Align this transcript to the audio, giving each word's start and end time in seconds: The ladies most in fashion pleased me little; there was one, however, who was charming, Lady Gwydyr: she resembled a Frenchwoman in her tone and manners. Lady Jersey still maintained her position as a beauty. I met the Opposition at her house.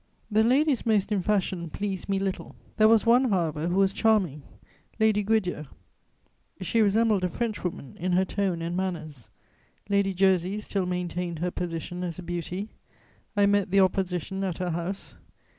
The 0.31 0.43
ladies 0.43 0.83
most 0.83 1.11
in 1.11 1.21
fashion 1.21 1.69
pleased 1.69 2.09
me 2.09 2.17
little; 2.17 2.55
there 2.77 2.87
was 2.87 3.05
one, 3.05 3.25
however, 3.29 3.67
who 3.67 3.75
was 3.75 3.93
charming, 3.93 4.41
Lady 4.99 5.21
Gwydyr: 5.21 5.67
she 6.59 6.81
resembled 6.81 7.23
a 7.23 7.29
Frenchwoman 7.29 7.97
in 7.99 8.13
her 8.13 8.25
tone 8.25 8.63
and 8.63 8.75
manners. 8.75 9.29
Lady 9.89 10.15
Jersey 10.15 10.59
still 10.59 10.87
maintained 10.87 11.37
her 11.37 11.51
position 11.51 12.03
as 12.03 12.17
a 12.17 12.23
beauty. 12.23 12.69
I 13.37 13.45
met 13.45 13.69
the 13.69 13.81
Opposition 13.81 14.43
at 14.43 14.57
her 14.57 14.71
house. 14.71 15.17